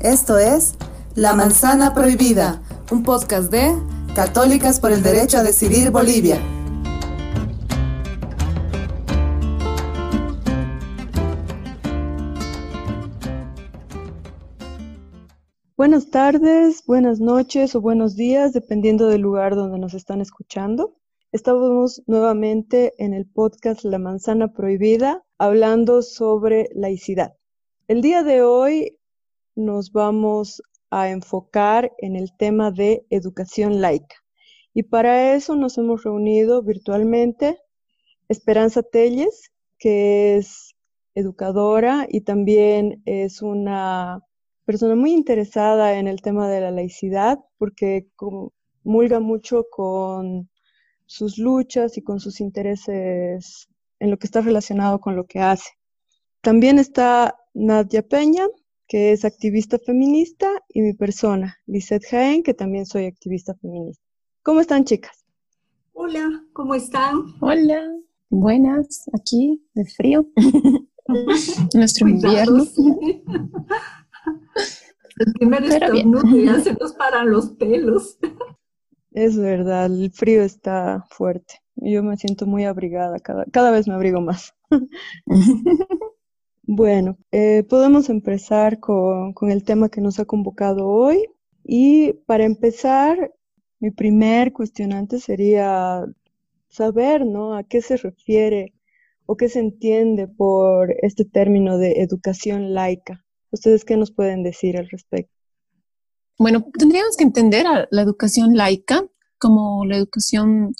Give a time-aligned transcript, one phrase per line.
[0.00, 0.74] Esto es
[1.14, 2.62] La Manzana Prohibida,
[2.92, 3.74] un podcast de
[4.14, 6.38] Católicas por el Derecho a Decidir Bolivia.
[15.78, 20.94] Buenas tardes, buenas noches o buenos días, dependiendo del lugar donde nos están escuchando.
[21.32, 27.34] Estamos nuevamente en el podcast La Manzana Prohibida, hablando sobre laicidad.
[27.88, 28.95] El día de hoy
[29.56, 34.16] nos vamos a enfocar en el tema de educación laica.
[34.72, 37.58] Y para eso nos hemos reunido virtualmente
[38.28, 40.74] Esperanza Telles, que es
[41.14, 44.20] educadora y también es una
[44.64, 50.50] persona muy interesada en el tema de la laicidad porque comulga mucho con
[51.06, 55.70] sus luchas y con sus intereses en lo que está relacionado con lo que hace.
[56.42, 58.46] También está Nadia Peña,
[58.88, 64.02] que es activista feminista, y mi persona, Lizeth Jaén, que también soy activista feminista.
[64.42, 65.24] ¿Cómo están, chicas?
[65.92, 67.34] Hola, ¿cómo están?
[67.40, 67.82] Hola,
[68.28, 70.26] buenas, aquí, de frío.
[71.74, 72.64] Nuestro invierno.
[75.18, 78.18] El primer estornudo ya se nos paran los pelos.
[79.12, 81.54] Es verdad, el frío está fuerte.
[81.76, 84.54] Yo me siento muy abrigada, cada, cada vez me abrigo más.
[86.66, 91.24] bueno, eh, podemos empezar con, con el tema que nos ha convocado hoy.
[91.64, 93.32] Y para empezar,
[93.80, 96.04] mi primer cuestionante sería
[96.68, 97.56] saber, ¿no?
[97.56, 98.74] A qué se refiere
[99.26, 103.24] o qué se entiende por este término de educación laica.
[103.50, 105.32] ¿Ustedes qué nos pueden decir al respecto?
[106.38, 109.04] Bueno, tendríamos que entender a la educación laica
[109.38, 110.74] como la educación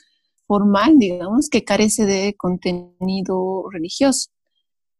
[0.46, 4.30] formal, digamos, que carece de contenido religioso,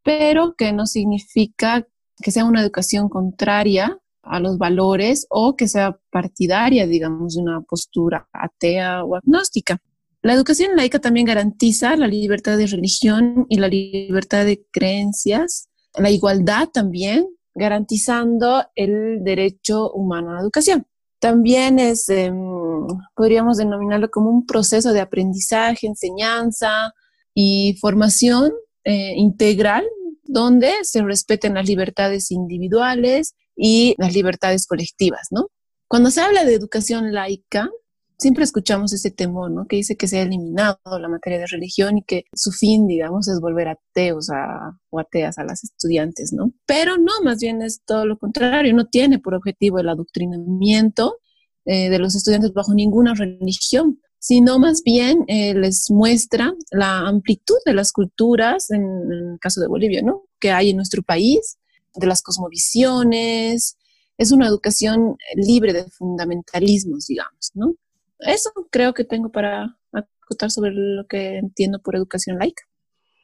[0.06, 1.84] pero que no significa
[2.22, 7.60] que sea una educación contraria a los valores o que sea partidaria, digamos, de una
[7.62, 9.78] postura atea o agnóstica.
[10.22, 16.10] La educación laica también garantiza la libertad de religión y la libertad de creencias, la
[16.10, 17.26] igualdad también
[17.56, 20.86] garantizando el derecho humano a la educación.
[21.18, 22.86] También es, em,
[23.16, 26.92] podríamos denominarlo como un proceso de aprendizaje, enseñanza
[27.34, 28.52] y formación
[28.88, 29.84] eh, integral
[30.28, 35.48] donde se respeten las libertades individuales y las libertades colectivas, ¿no?
[35.88, 37.70] Cuando se habla de educación laica,
[38.18, 39.66] siempre escuchamos ese temor, ¿no?
[39.66, 43.28] Que dice que se ha eliminado la materia de religión y que su fin, digamos,
[43.28, 46.52] es volver ateos a, o ateas a las estudiantes, ¿no?
[46.66, 51.18] Pero no, más bien es todo lo contrario, no tiene por objetivo el adoctrinamiento
[51.64, 57.54] eh, de los estudiantes bajo ninguna religión, sino más bien eh, les muestra la amplitud
[57.64, 60.24] de las culturas, en, el caso de Bolivia, ¿no?
[60.40, 61.58] Que hay en nuestro país,
[61.94, 63.76] de las cosmovisiones,
[64.18, 67.76] es una educación libre de fundamentalismos, digamos, ¿no?
[68.18, 72.64] eso creo que tengo para acotar sobre lo que entiendo por educación laica.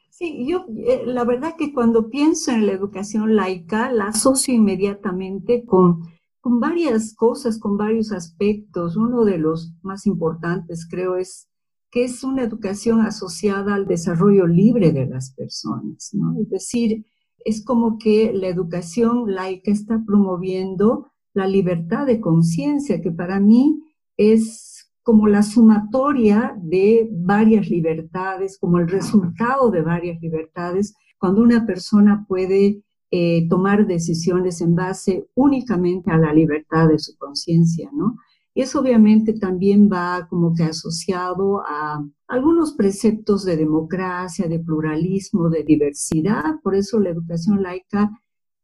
[0.09, 5.65] Sí, yo eh, la verdad que cuando pienso en la educación laica la asocio inmediatamente
[5.65, 6.03] con,
[6.43, 8.97] con varias cosas, con varios aspectos.
[8.97, 11.49] Uno de los más importantes creo es
[11.91, 16.37] que es una educación asociada al desarrollo libre de las personas, ¿no?
[16.41, 17.07] Es decir,
[17.45, 23.81] es como que la educación laica está promoviendo la libertad de conciencia, que para mí
[24.17, 31.67] es como la sumatoria de varias libertades, como el resultado de varias libertades, cuando una
[31.67, 38.17] persona puede eh, tomar decisiones en base únicamente a la libertad de su conciencia, ¿no?
[38.55, 45.49] Y eso obviamente también va como que asociado a algunos preceptos de democracia, de pluralismo,
[45.49, 46.61] de diversidad.
[46.63, 48.11] Por eso la educación laica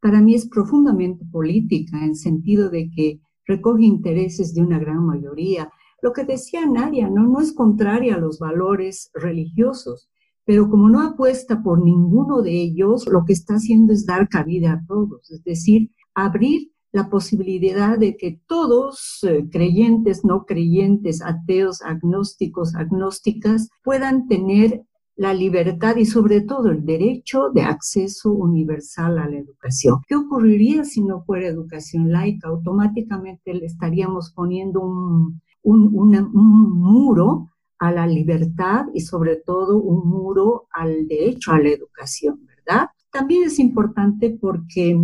[0.00, 5.70] para mí es profundamente política, en sentido de que recoge intereses de una gran mayoría
[6.00, 7.24] lo que decía Nadia, ¿no?
[7.24, 10.08] no es contraria a los valores religiosos,
[10.48, 14.72] pero como no apuesta por ninguno de ellos, lo que está haciendo es dar cabida
[14.72, 21.82] a todos, es decir, abrir la posibilidad de que todos, eh, creyentes, no creyentes, ateos,
[21.82, 24.86] agnósticos, agnósticas, puedan tener
[25.16, 29.98] la libertad y sobre todo el derecho de acceso universal a la educación.
[30.08, 32.48] ¿Qué ocurriría si no fuera educación laica?
[32.48, 40.68] Automáticamente le estaríamos poniendo un, un, muro a la libertad y sobre todo un muro
[40.72, 42.88] al derecho a la educación, ¿verdad?
[43.10, 44.98] También es importante porque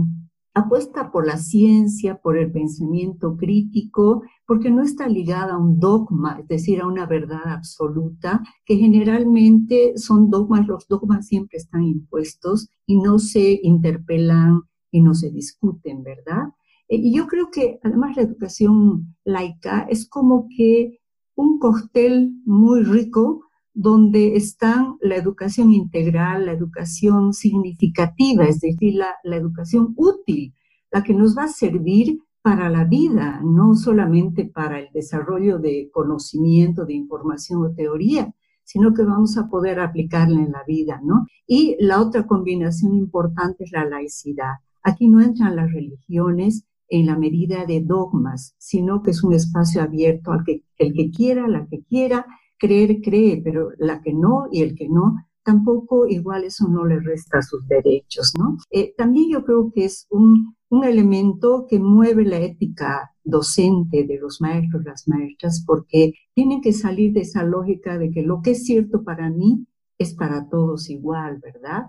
[0.55, 6.39] apuesta por la ciencia, por el pensamiento crítico, porque no está ligada a un dogma,
[6.41, 12.69] es decir, a una verdad absoluta, que generalmente son dogmas, los dogmas siempre están impuestos
[12.87, 14.63] y no se interpelan
[14.93, 16.51] y no se discuten, ¿verdad?
[16.89, 21.01] Eh, y yo creo que además la educación laica es como que
[21.35, 23.43] un cóctel muy rico
[23.73, 30.55] donde están la educación integral, la educación significativa, es decir, la, la educación útil,
[30.91, 35.91] la que nos va a servir para la vida, no solamente para el desarrollo de
[35.93, 38.33] conocimiento, de información o teoría,
[38.65, 41.27] sino que vamos a poder aplicarla en la vida, ¿no?
[41.47, 44.55] Y la otra combinación importante es la laicidad.
[44.83, 49.83] Aquí no entran las religiones en la medida de dogmas, sino que es un espacio
[49.83, 52.27] abierto al que el que quiera, la que quiera,
[52.59, 57.01] creer, cree, pero la que no y el que no, tampoco igual eso no le
[57.01, 58.57] resta sus derechos, ¿no?
[58.71, 64.19] Eh, también yo creo que es un, un elemento que mueve la ética docente de
[64.19, 68.53] los maestros, las maestras, porque tienen que salir de esa lógica de que lo que
[68.53, 69.67] es cierto para mí
[69.99, 71.85] es para todos igual, ¿verdad?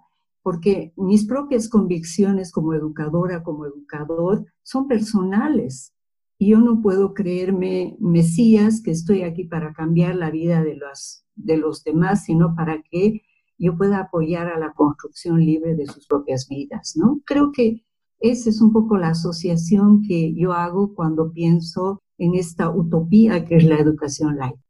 [0.45, 5.91] Porque mis propias convicciones como educadora, como educador, son personales.
[6.37, 11.25] Y yo no puedo creerme Mesías, que estoy aquí para cambiar la vida de los,
[11.33, 13.23] de los demás, sino para que
[13.57, 17.21] yo pueda apoyar a la construcción libre de sus propias vidas, ¿no?
[17.25, 17.83] Creo que
[18.19, 23.55] esa es un poco la asociación que yo hago cuando pienso en esta utopía que
[23.55, 24.61] es la educación laica.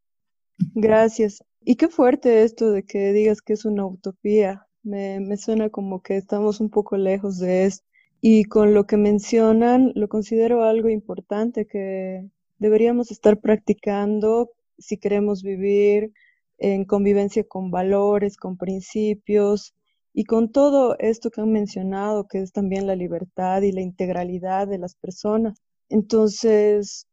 [0.73, 1.43] Gracias.
[1.65, 4.64] Y qué fuerte esto de que digas que es una utopía.
[4.85, 7.85] Me, me suena como que estamos un poco lejos de esto.
[8.21, 12.29] Y con lo que mencionan, lo considero algo importante que
[12.59, 16.13] deberíamos estar practicando si queremos vivir
[16.57, 19.73] en convivencia con valores, con principios
[20.13, 24.67] y con todo esto que han mencionado, que es también la libertad y la integralidad
[24.67, 25.61] de las personas.
[25.89, 27.07] Entonces,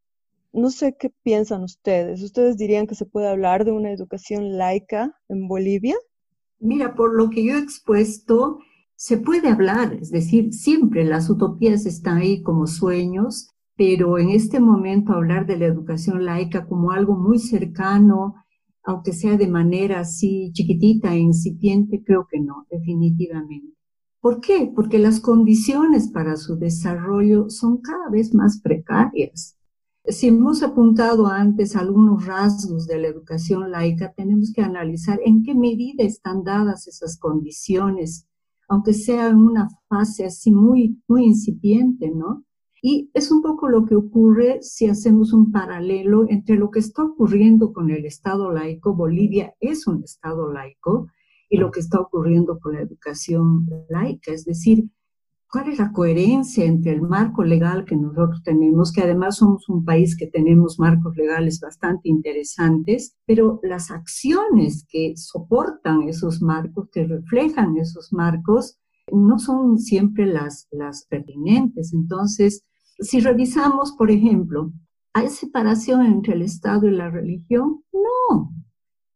[0.53, 2.23] no sé qué piensan ustedes.
[2.23, 5.97] ¿Ustedes dirían que se puede hablar de una educación laica en Bolivia?
[6.63, 8.61] Mira, por lo que yo he expuesto,
[8.95, 14.61] se puede hablar, es decir, siempre las utopías están ahí como sueños, pero en este
[14.61, 18.37] momento hablar de la educación laica como algo muy cercano,
[18.85, 23.77] aunque sea de manera así chiquitita e incipiente, creo que no, definitivamente.
[24.21, 24.71] ¿Por qué?
[24.73, 29.59] Porque las condiciones para su desarrollo son cada vez más precarias.
[30.05, 35.55] Si hemos apuntado antes algunos rasgos de la educación laica, tenemos que analizar en qué
[35.55, 38.27] medida están dadas esas condiciones
[38.73, 42.47] aunque sea en una fase así muy, muy incipiente, ¿no?
[42.81, 47.05] Y es un poco lo que ocurre si hacemos un paralelo entre lo que está
[47.05, 51.09] ocurriendo con el Estado laico, Bolivia es un Estado laico,
[51.51, 54.89] y lo que está ocurriendo con la educación laica, es decir,
[55.53, 59.85] ¿Cuál es la coherencia entre el marco legal que nosotros tenemos, que además somos un
[59.85, 67.07] país que tenemos marcos legales bastante interesantes, pero las acciones que soportan esos marcos, que
[67.07, 68.79] reflejan esos marcos,
[69.13, 71.93] no son siempre las, las pertinentes.
[71.93, 72.65] Entonces,
[72.99, 74.73] si revisamos, por ejemplo,
[75.13, 77.85] ¿hay separación entre el Estado y la religión?
[77.93, 78.55] No.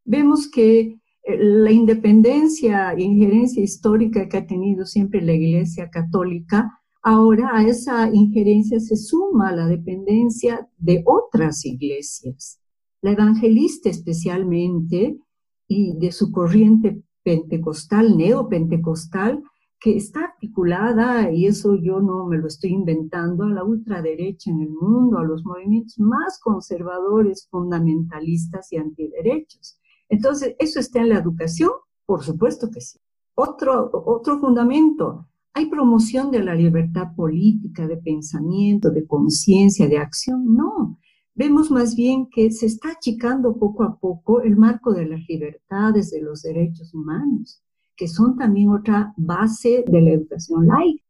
[0.05, 7.50] Vemos que la independencia e injerencia histórica que ha tenido siempre la Iglesia Católica, ahora
[7.52, 12.61] a esa injerencia se suma la dependencia de otras iglesias.
[13.02, 15.19] La evangelista especialmente
[15.67, 19.43] y de su corriente pentecostal, neopentecostal,
[19.81, 24.60] que está articulada, y eso yo no me lo estoy inventando, a la ultraderecha en
[24.60, 29.79] el mundo, a los movimientos más conservadores, fundamentalistas y antiderechos.
[30.08, 31.70] Entonces, ¿eso está en la educación?
[32.05, 32.98] Por supuesto que sí.
[33.34, 40.55] Otro, otro fundamento, ¿hay promoción de la libertad política, de pensamiento, de conciencia, de acción?
[40.55, 40.98] No.
[41.34, 46.10] Vemos más bien que se está achicando poco a poco el marco de las libertades,
[46.10, 47.63] de los derechos humanos,
[47.94, 51.05] que son también otra base de la educación laica.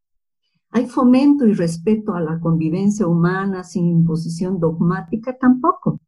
[0.71, 5.37] ¿Hay fomento y respeto a la convivencia humana sin imposición dogmática?
[5.38, 6.00] Tampoco.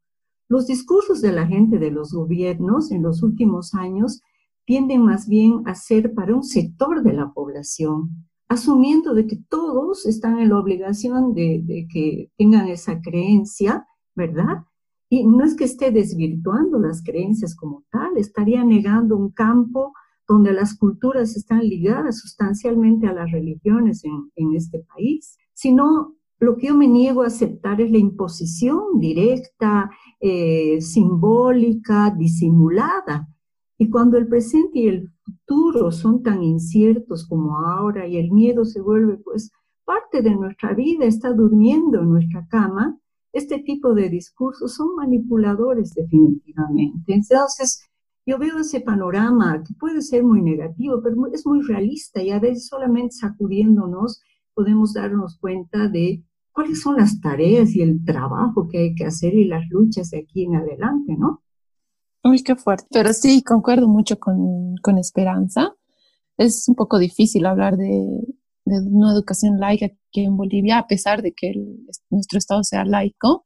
[0.48, 4.22] Los discursos de la gente de los gobiernos en los últimos años
[4.64, 10.06] tienden más bien a ser para un sector de la población, asumiendo de que todos
[10.06, 14.64] están en la obligación de, que tengan esa creencia, ¿verdad?
[15.10, 19.92] Y no es que esté desvirtuando las creencias como tal, estaría negando un campo
[20.26, 26.56] donde las culturas están ligadas sustancialmente a las religiones en, en este país, sino lo
[26.56, 29.90] que yo me niego a aceptar es la imposición directa,
[30.20, 33.28] eh, simbólica, disimulada.
[33.76, 38.64] Y cuando el presente y el futuro son tan inciertos como ahora y el miedo
[38.64, 39.50] se vuelve pues
[39.84, 42.98] parte de nuestra vida, está durmiendo en nuestra cama,
[43.32, 47.14] este tipo de discursos son manipuladores definitivamente.
[47.14, 47.88] Entonces,
[48.26, 52.38] yo veo ese panorama que puede ser muy negativo, pero es muy realista y a
[52.38, 54.20] veces solamente sacudiéndonos
[54.54, 56.22] podemos darnos cuenta de
[56.58, 60.18] cuáles son las tareas y el trabajo que hay que hacer y las luchas de
[60.18, 61.44] aquí en adelante, ¿no?
[62.24, 62.88] Uy, qué fuerte.
[62.90, 65.76] Pero sí, concuerdo mucho con, con Esperanza.
[66.36, 68.04] Es un poco difícil hablar de,
[68.64, 71.54] de, una educación laica aquí en Bolivia, a pesar de que
[72.10, 73.44] nuestro Estado sea laico.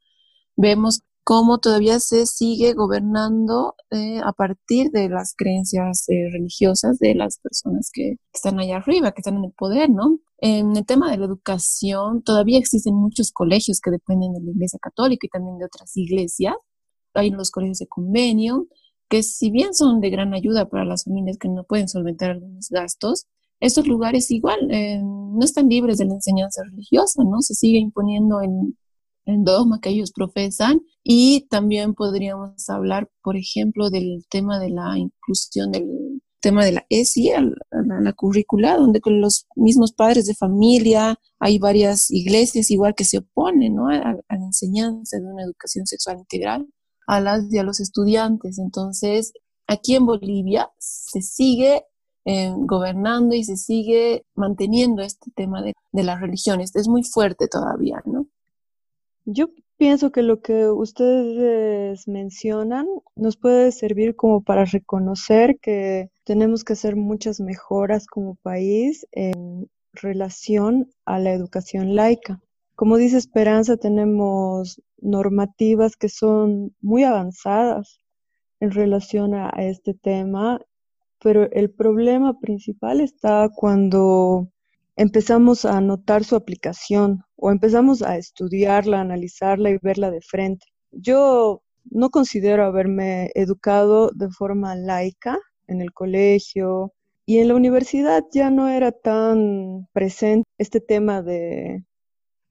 [0.56, 7.14] Vemos cómo todavía se sigue gobernando eh, a partir de las creencias eh, religiosas de
[7.14, 10.18] las personas que están allá arriba, que están en el poder, ¿no?
[10.38, 14.78] En el tema de la educación, todavía existen muchos colegios que dependen de la Iglesia
[14.82, 16.56] Católica y también de otras iglesias.
[17.14, 18.66] Hay los colegios de convenio,
[19.08, 22.68] que si bien son de gran ayuda para las familias que no pueden solventar algunos
[22.70, 23.26] gastos,
[23.60, 27.40] estos lugares igual eh, no están libres de la enseñanza religiosa, ¿no?
[27.42, 28.74] Se sigue imponiendo el,
[29.24, 34.98] el dogma que ellos profesan y también podríamos hablar, por ejemplo, del tema de la
[34.98, 40.34] inclusión del tema de la ESI a la, currícula, donde con los mismos padres de
[40.34, 43.88] familia hay varias iglesias igual que se oponen ¿no?
[43.88, 46.66] a, la enseñanza de una educación sexual integral
[47.06, 48.58] a las y a los estudiantes.
[48.58, 49.32] Entonces,
[49.68, 51.84] aquí en Bolivia se sigue
[52.24, 56.74] eh, gobernando y se sigue manteniendo este tema de, de las religiones.
[56.74, 58.26] Es muy fuerte todavía, ¿no?
[59.24, 62.86] Yo pienso que lo que ustedes mencionan
[63.16, 69.68] nos puede servir como para reconocer que tenemos que hacer muchas mejoras como país en
[69.92, 72.40] relación a la educación laica.
[72.74, 78.00] Como dice Esperanza, tenemos normativas que son muy avanzadas
[78.60, 80.60] en relación a, este tema,
[81.22, 84.51] pero el problema principal está cuando
[84.96, 90.66] empezamos a notar su aplicación o empezamos a estudiarla, analizarla y verla de frente.
[90.90, 96.92] Yo no considero haberme educado de forma laica en el colegio
[97.26, 101.84] y en la universidad ya no era tan presente este tema de,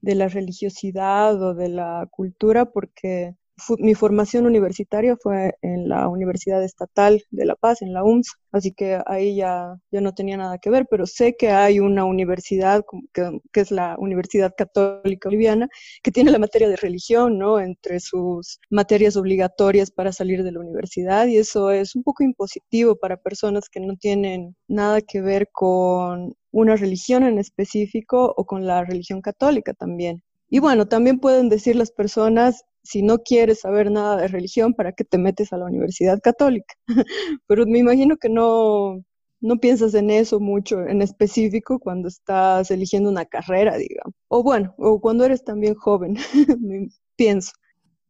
[0.01, 3.35] de la religiosidad o de la cultura porque
[3.79, 8.71] mi formación universitaria fue en la Universidad Estatal de La Paz, en la UMS, así
[8.73, 12.83] que ahí ya, ya no tenía nada que ver, pero sé que hay una universidad,
[13.13, 15.67] que, es la Universidad Católica Boliviana,
[16.03, 17.59] que tiene la materia de religión, ¿no?
[17.59, 22.95] Entre sus materias obligatorias para salir de la universidad, y eso es un poco impositivo
[22.95, 28.65] para personas que no tienen nada que ver con una religión en específico o con
[28.65, 30.23] la religión católica también.
[30.53, 34.91] Y bueno, también pueden decir las personas, si no quieres saber nada de religión, ¿para
[34.93, 36.73] qué te metes a la Universidad Católica?
[37.47, 39.03] Pero me imagino que no,
[39.39, 44.13] no piensas en eso mucho en específico cuando estás eligiendo una carrera, digamos.
[44.27, 46.15] O bueno, o cuando eres también joven,
[47.15, 47.51] pienso.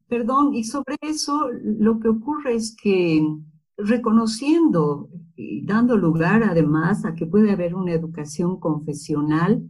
[0.08, 3.26] Perdón, y sobre eso lo que ocurre es que
[3.78, 9.64] reconociendo y dando lugar además a que puede haber una educación confesional,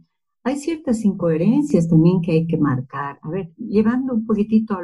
[0.44, 3.18] hay ciertas incoherencias también que hay que marcar.
[3.22, 4.80] A ver, llevando un poquitito a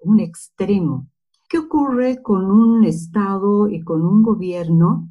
[0.00, 1.08] un extremo.
[1.48, 5.08] ¿Qué ocurre con un Estado y con un gobierno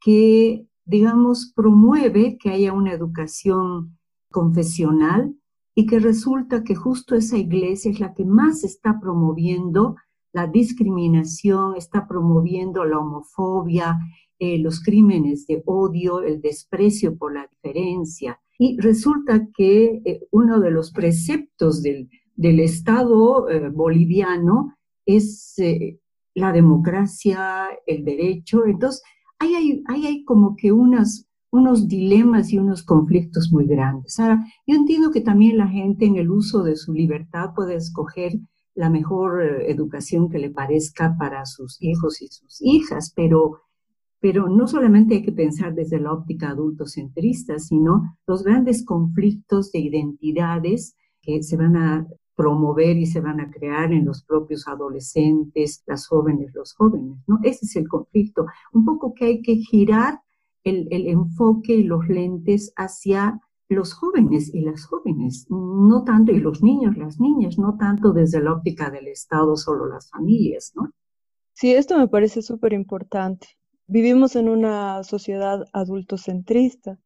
[0.00, 3.98] que, digamos, promueve que haya una educación
[4.30, 5.34] confesional
[5.74, 9.96] y que resulta que justo esa iglesia es la que más está promoviendo
[10.32, 13.98] la discriminación, está promoviendo la homofobia,
[14.38, 18.40] eh, los crímenes de odio, el desprecio por la diferencia?
[18.64, 22.08] Y resulta que eh, uno de los preceptos del,
[22.60, 25.98] Estado eh, boliviano es eh,
[26.34, 28.64] la democracia, el derecho.
[28.64, 29.02] Entonces,
[29.40, 34.20] ahí hay, hay como que unas, unos dilemas y unos conflictos muy grandes.
[34.20, 38.38] Ahora, yo entiendo que también la gente en el uso de su libertad puede escoger
[38.76, 43.58] la mejor educación que le parezca para sus hijos y sus hijas, pero
[44.22, 49.80] pero no solamente hay que pensar desde la óptica adultocentrista, sino los grandes conflictos de
[49.80, 55.82] identidades que se van a promover y se van a crear en los propios adolescentes,
[55.88, 57.40] las jóvenes, los jóvenes, ¿no?
[57.42, 58.46] Ese es el conflicto.
[58.72, 60.20] Un poco que hay que girar
[60.62, 66.62] el, enfoque y los lentes hacia los jóvenes y las jóvenes, no tanto, y los
[66.62, 70.92] niños, las niñas, no tanto desde la óptica del Estado, solo las familias, ¿no?
[71.54, 73.48] Sí, esto me parece súper importante.
[73.94, 76.98] Vivimos en una sociedad adultocentrista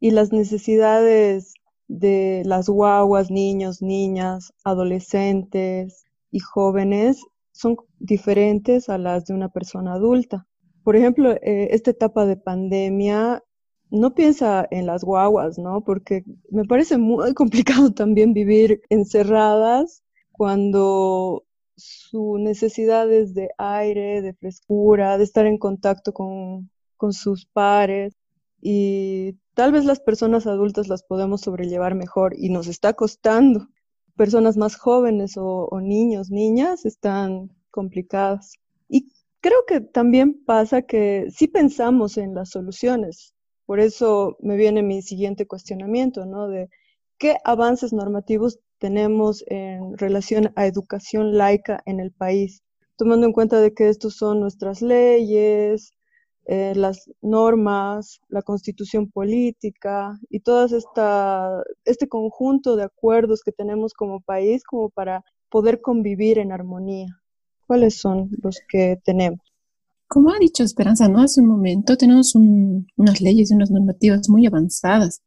[0.00, 1.54] y las necesidades
[1.86, 7.22] de las guaguas, niños, niñas, adolescentes y jóvenes
[7.52, 10.48] son diferentes a las de una persona adulta.
[10.82, 13.44] Por ejemplo, eh, esta etapa de pandemia
[13.90, 15.84] no piensa en las guaguas, ¿no?
[15.84, 21.44] Porque me parece muy complicado también vivir encerradas cuando
[21.82, 26.70] sus necesidades de aire, de frescura, de estar en contacto con,
[27.10, 28.14] sus pares.
[28.60, 33.68] Y tal vez las personas adultas las podemos sobrellevar mejor y nos está costando.
[34.16, 38.54] personas más jóvenes o, o niños, niñas, están complicadas.
[38.88, 39.08] Y
[39.40, 43.34] creo que también pasa que sí pensamos en las soluciones.
[43.66, 46.48] Por eso me viene mi siguiente cuestionamiento, ¿no?
[46.48, 46.68] De
[47.18, 52.64] qué avances normativos tenemos en relación a educación laica en el país,
[52.96, 55.92] tomando en cuenta de que estos son nuestras leyes,
[56.46, 60.66] eh, las normas, la constitución política y todo
[61.84, 67.22] este conjunto de acuerdos que tenemos como país como para poder convivir en armonía.
[67.68, 69.38] ¿Cuáles son los que tenemos?
[70.08, 71.20] Como ha dicho Esperanza, ¿no?
[71.20, 75.22] Hace un momento tenemos unas leyes y unas normativas muy avanzadas.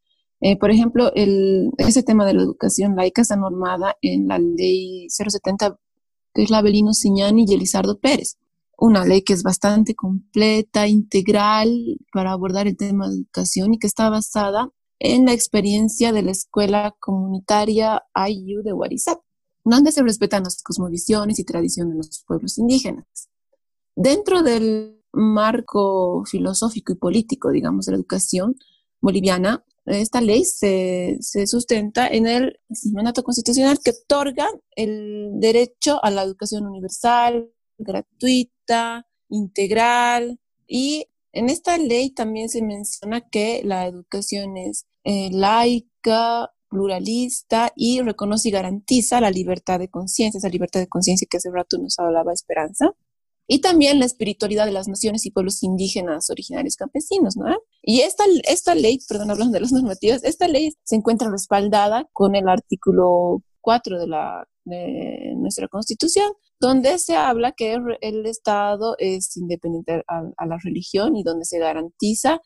[0.46, 5.08] Eh, por ejemplo, el, ese tema de la educación laica está normada en la ley
[5.10, 5.80] 070,
[6.34, 8.38] que es la Abelino Siñani y Elizardo Pérez
[8.78, 13.88] una ley que es bastante completa, integral para abordar el tema de educación y que
[13.88, 19.20] está basada en la experiencia de la escuela comunitaria IU de Warizap,
[19.64, 23.06] donde se respetan las cosmovisiones y tradiciones de los pueblos indígenas.
[23.96, 28.56] Dentro del marco filosófico y político, digamos, de la educación
[29.00, 32.60] boliviana, esta ley se, sustenta en el
[32.92, 40.40] mandato constitucional que otorga el derecho a la educación universal, gratuita, integral.
[40.68, 48.02] Y en esta ley también se menciona que la educación es eh, laica, pluralista y
[48.02, 51.98] reconoce y garantiza la libertad de conciencia, esa libertad de conciencia que hace rato nos
[52.00, 52.92] hablaba Esperanza,
[53.48, 57.46] y también la espiritualidad de las naciones y pueblos indígenas originarios campesinos, ¿no?
[57.82, 62.36] Y esta, esta ley, perdón, hablando de las normativas, esta ley se encuentra respaldada con
[62.36, 69.36] el artículo 4 de, la, de nuestra Constitución, donde se habla que el Estado es
[69.38, 72.42] independiente a, la religión y donde se garantiza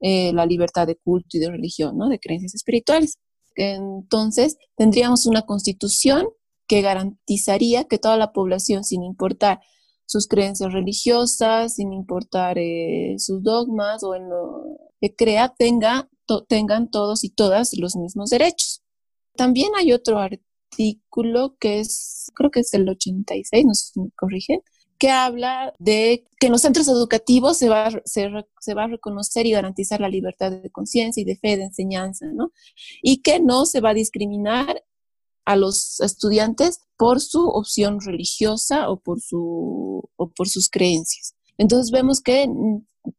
[0.00, 2.08] eh, la libertad de culto y de religión, ¿no?
[2.08, 3.18] de creencias espirituales.
[3.56, 6.28] Entonces, tendríamos una constitución
[6.68, 9.60] que garantizaría que toda la población, sin importar
[10.08, 14.64] sus creencias religiosas, sin importar eh, sus dogmas o en lo
[15.02, 16.08] que crea, tenga,
[16.48, 18.82] tengan todos y todas los mismos derechos.
[19.36, 24.10] También hay otro artículo que es, creo que es el 86, no sé si me
[24.16, 24.62] corrigen,
[24.98, 29.44] que habla de que en los centros educativos se va, se, se va a reconocer
[29.44, 32.50] y garantizar la libertad de conciencia y de fe, de enseñanza, ¿no?
[33.02, 34.82] Y que no se va a discriminar
[35.48, 41.34] a los estudiantes por su opción religiosa o por, su, o por sus creencias.
[41.56, 42.46] Entonces vemos que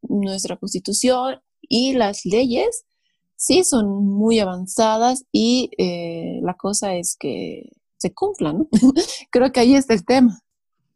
[0.03, 2.85] nuestra constitución y las leyes
[3.35, 8.67] sí son muy avanzadas y eh, la cosa es que se cumplan,
[9.31, 10.39] creo que ahí está el tema.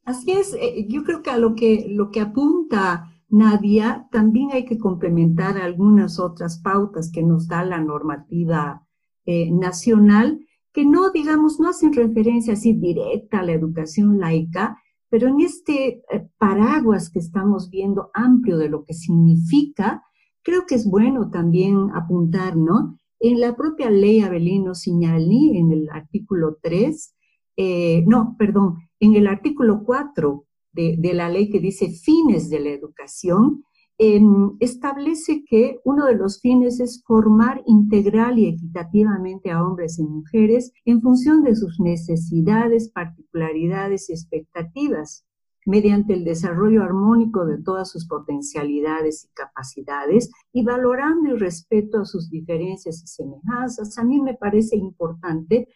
[0.05, 4.65] Así es, eh, yo creo que a lo que, lo que apunta Nadia, también hay
[4.65, 8.85] que complementar algunas otras pautas que nos da la normativa
[9.25, 14.77] eh, nacional, que no, digamos, no hacen referencia así directa a la educación laica,
[15.09, 16.01] pero en este
[16.39, 20.03] paraguas que estamos viendo amplio de lo que significa,
[20.41, 22.97] creo que es bueno también apuntar, ¿no?
[23.19, 27.15] En la propia ley Abelino Signali, en el artículo 3,
[27.57, 32.69] eh, no, perdón, en el artículo 4 de, la ley que dice fines de la
[32.71, 33.63] educación,
[34.05, 40.03] em, establece que uno de los fines es formar integral y equitativamente a hombres y
[40.03, 45.25] mujeres en función de sus necesidades, particularidades y expectativas
[45.65, 52.05] mediante el desarrollo armónico de todas sus potencialidades y capacidades y valorando y respeto a
[52.05, 55.69] sus diferencias y semejanzas, a mí me parece importante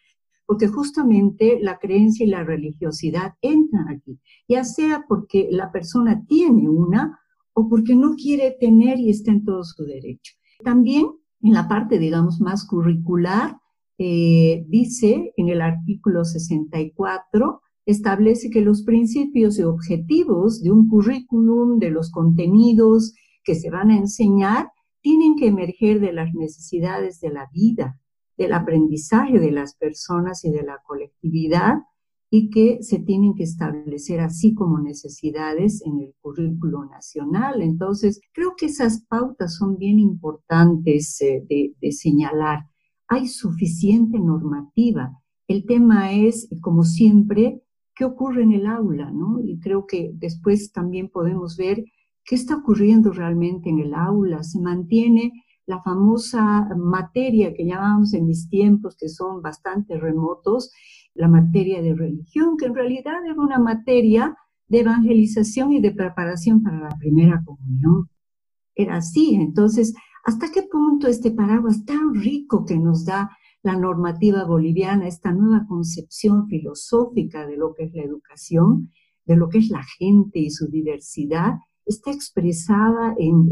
[0.45, 6.67] porque justamente la creencia y la religiosidad entran aquí, ya sea porque la persona tiene
[6.67, 7.21] una
[7.57, 10.35] o porque no quiere tener y está en todo su derecho.
[10.63, 11.07] También
[11.41, 13.57] en la parte, digamos, más curricular,
[13.97, 21.79] eh, dice en el artículo 64, establece que los principios y objetivos de un currículum,
[21.79, 24.69] de los contenidos que se van a enseñar,
[25.01, 27.99] tienen que emerger de las necesidades de la vida,
[28.37, 31.77] del aprendizaje de las personas y de la colectividad,
[32.29, 37.61] y que se tienen que establecer así como necesidades en el currículo nacional.
[37.61, 42.65] Entonces, creo que esas pautas son bien importantes eh, de, de señalar.
[43.07, 45.17] Hay suficiente normativa.
[45.47, 47.61] El tema es, como siempre,
[47.95, 49.39] qué ocurre en el aula, ¿no?
[49.41, 51.85] Y creo que después también podemos ver
[52.25, 54.43] qué está ocurriendo realmente en el aula.
[54.43, 55.31] Se mantiene
[55.65, 60.71] la famosa materia que llamábamos en mis tiempos, que son bastante remotos,
[61.17, 64.35] la materia de religión, que en realidad era una materia
[64.67, 68.09] de evangelización y de preparación para la primera comunión.
[68.75, 73.31] Era así, entonces, ¿hasta qué punto este paraguas tan rico que nos da
[73.63, 78.91] la normativa boliviana, esta nueva concepción filosófica de lo que es la educación,
[79.25, 83.47] de lo que es la gente y su diversidad, está expresada en,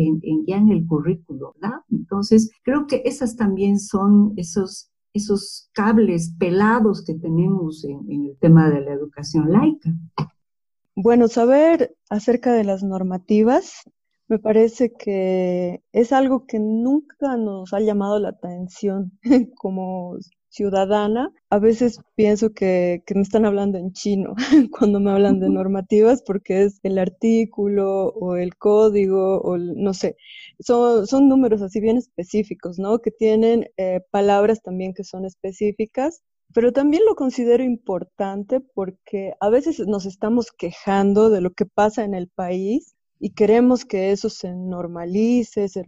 [0.45, 1.80] ya en el currículo, ¿verdad?
[1.89, 8.38] Entonces, creo que esas también son esos, esos cables pelados que tenemos en, en el
[8.38, 9.89] tema de la educación laica.
[10.95, 13.84] Bueno, saber acerca de las normativas
[14.28, 19.12] me parece que es algo que nunca nos ha llamado la atención
[19.56, 20.17] como
[20.49, 21.32] ciudadana.
[21.49, 24.34] A veces pienso que, me están hablando en chino
[24.78, 30.15] cuando me hablan de normativas porque es el artículo o el código o no sé.
[30.60, 33.00] Son, son números así bien específicos, ¿no?
[33.00, 39.50] Que tienen eh, palabras también que son específicas pero también lo considero importante porque a
[39.50, 44.30] veces nos estamos quejando de lo que pasa en el país y queremos que eso
[44.30, 45.84] se normalice, se,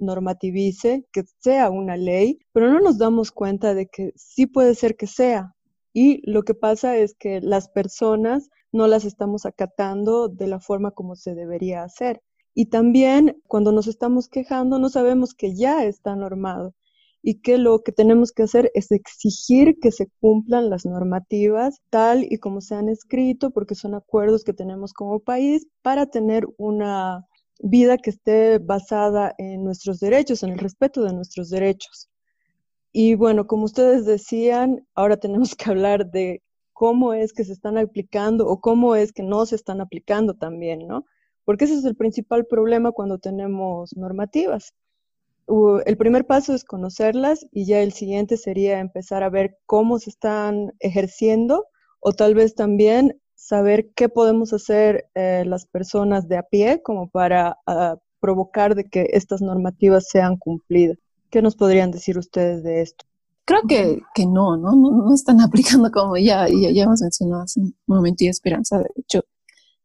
[0.00, 4.96] normativice, que sea una ley, pero no nos damos cuenta de que sí puede ser
[4.96, 5.54] que sea.
[5.92, 10.90] Y lo que pasa es que las personas no las estamos acatando de la forma
[10.90, 12.22] como se debería hacer.
[12.54, 16.74] Y también cuando nos estamos quejando no sabemos que ya está normado
[17.22, 22.24] y que lo que tenemos que hacer es exigir que se cumplan las normativas tal
[22.24, 27.26] y como se han escrito, porque son acuerdos que tenemos como país para tener una
[27.60, 32.08] vida que esté basada en nuestros derechos, en el respeto de nuestros derechos.
[32.92, 37.76] Y bueno, como ustedes decían, ahora tenemos que hablar de cómo es que se están
[37.76, 41.04] aplicando o cómo es que no se están aplicando también, ¿no?
[41.48, 44.74] Porque ese es el principal problema cuando tenemos normativas
[45.86, 50.10] el primer paso es conocerlas y ya el siguiente sería empezar a ver cómo se
[50.10, 51.66] están ejerciendo
[52.00, 57.08] o tal vez también saber qué podemos hacer eh, las personas de a pie como
[57.08, 60.98] para ah, provocar de que estas normativas sean cumplidas.
[61.30, 63.06] ¿Qué nos podrían decir ustedes de esto?
[63.46, 67.74] Creo que, que no, no, no, están aplicando como ya, ya, hemos mencionado hace un
[67.86, 69.24] momento y Esperanza, de hecho,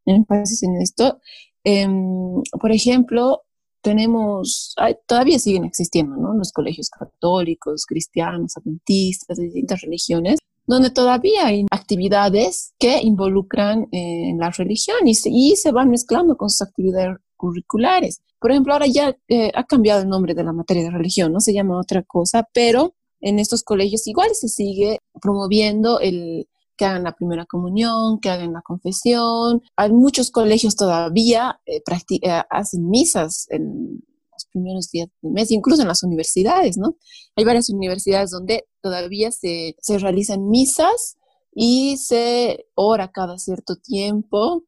[0.06, 1.22] énfasis en esto.
[1.64, 3.44] Em, por ejemplo,
[3.82, 6.34] tenemos, todavía siguen existiendo, ¿no?
[6.34, 14.34] Los colegios católicos, cristianos, adventistas, de distintas religiones, donde todavía hay actividades que involucran eh,
[14.38, 15.16] la religión y
[15.56, 18.22] se, van mezclando con sus actividades curriculares.
[18.40, 21.42] Por ejemplo, ahora ya eh, ha cambiado el nombre de la materia de religión, no
[21.42, 26.48] se llama otra cosa, pero en estos colegios igual se sigue promoviendo el,
[26.78, 29.62] que hagan la primera comunión, que hagan la confesión.
[29.76, 35.82] Hay muchos colegios todavía eh, eh, hacen misas en los primeros días del mes, incluso
[35.82, 36.96] en las universidades, ¿no?
[37.36, 41.18] Hay varias universidades donde todavía se, realizan misas
[41.54, 44.64] y se ora cada cierto tiempo.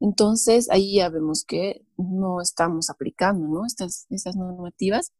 [0.00, 3.64] Entonces, ahí ya vemos que no estamos aplicando, ¿no?
[3.66, 5.12] Estas, estas normativas.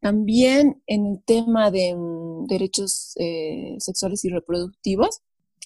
[0.00, 5.22] También en el tema de mm, derechos eh, sexuales y reproductivos,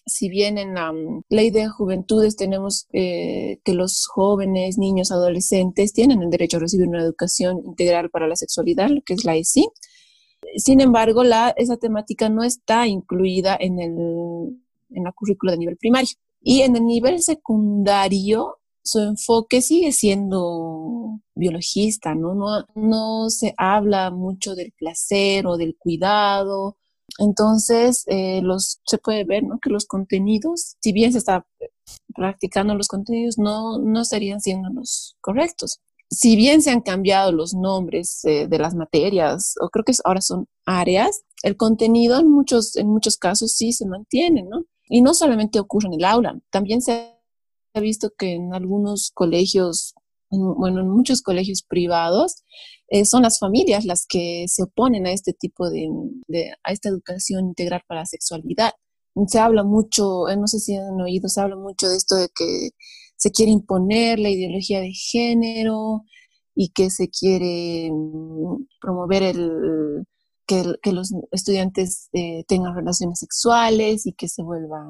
[0.07, 5.93] si bien en la mm, ley de juventudes tenemos eh, que los jóvenes, niños, adolescentes
[5.93, 9.37] tienen el derecho a recibir una educación integral para la sexualidad, lo que es la
[9.37, 9.69] ESI,
[10.57, 15.77] sin embargo, la, esa temática no está incluida en, el, en la currícula de nivel
[15.77, 16.11] primario.
[16.41, 22.35] Y en el nivel secundario, su enfoque sigue siendo biologista, ¿no?
[22.35, 26.79] No, no se habla mucho del placer o del cuidado
[27.21, 29.59] entonces, eh, los, se puede ver ¿no?
[29.61, 31.47] que los contenidos, si bien se está
[32.15, 35.81] practicando los contenidos, no, no estarían siendo los correctos.
[36.09, 40.23] Si bien se han cambiado los nombres eh, de las materias, o creo que ahora
[40.23, 44.65] son áreas, el contenido en muchos, en muchos casos sí se mantiene, ¿no?
[44.89, 47.15] Y no solamente ocurre en el aula, también se
[47.75, 49.95] ha visto que en algunos colegios,
[50.31, 52.45] bueno, en muchos colegios privados,
[52.91, 55.89] eh, son las familias las que se oponen a este tipo de,
[56.65, 58.73] a esta educación integral para la sexualidad.
[59.29, 62.29] Se habla mucho, eh, no sé si han oído, se habla mucho de esto de
[62.35, 62.71] que
[63.17, 66.03] se quiere imponer la ideología de género
[66.55, 70.05] y que se quiere mm, promover el,
[70.47, 74.89] que, que los estudiantes eh, tengan relaciones sexuales y que se vuelvan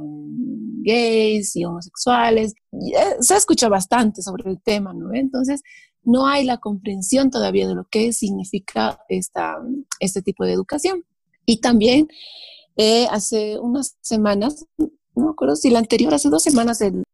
[0.83, 2.55] gays y homosexuales.
[3.21, 5.13] se escucha bastante sobre el tema, ¿no?
[5.13, 5.61] Entonces,
[6.03, 9.57] no hay la comprensión todavía de lo que significa esta,
[9.99, 11.05] este tipo de educación.
[11.47, 12.09] Y también
[12.77, 17.05] eh, hace unas semanas, no me acuerdo si la anterior, hace dos semanas, el,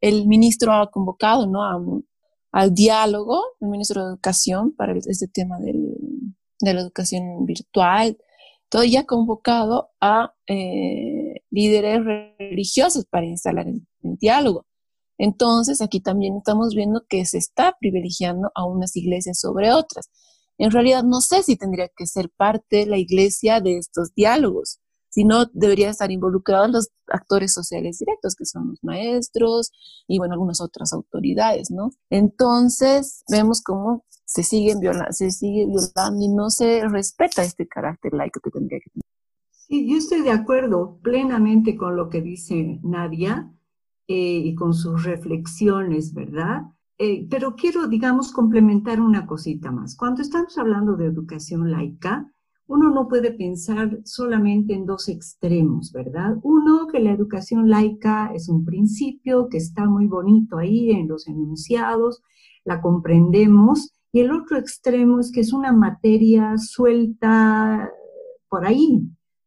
[0.00, 2.02] el ministro ha convocado ¿no?
[2.52, 5.94] al diálogo, el ministro de Educación, para este tema del,
[6.60, 8.16] de la educación virtual.
[8.68, 12.04] Todo ya convocado a eh, líderes
[12.38, 14.66] religiosos para instalar el diálogo.
[15.18, 20.10] Entonces, aquí también estamos viendo que se está privilegiando a unas iglesias sobre otras.
[20.58, 25.46] en realidad no sé si tendría que ser parte la iglesia de estos diálogos, sino
[25.52, 29.70] debería estar involucrados los actores sociales directos, que son los maestros
[30.06, 31.90] y, bueno, algunas otras autoridades, ¿no?
[32.10, 38.40] Entonces, vemos cómo se, siguen se sigue violando y no se respeta este carácter laico
[38.40, 39.04] que tendría que tener.
[39.50, 43.52] Sí, yo estoy de acuerdo plenamente con lo que dice Nadia
[44.08, 46.62] eh, y con sus reflexiones, ¿verdad?
[46.98, 49.96] Eh, pero quiero, digamos, complementar una cosita más.
[49.96, 52.30] Cuando estamos hablando de educación laica,
[52.68, 56.36] uno no puede pensar solamente en dos extremos, ¿verdad?
[56.42, 61.28] Uno, que la educación laica es un principio que está muy bonito ahí en los
[61.28, 62.22] enunciados,
[62.64, 67.90] la comprendemos, y el otro extremo es que es una materia suelta
[68.48, 69.02] por ahí,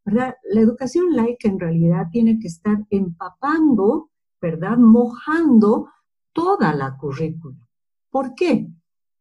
[0.05, 0.35] ¿verdad?
[0.51, 4.09] La educación laica en realidad tiene que estar empapando,
[4.41, 4.77] ¿verdad?
[4.77, 5.89] Mojando
[6.33, 7.57] toda la currícula.
[8.09, 8.67] ¿Por qué?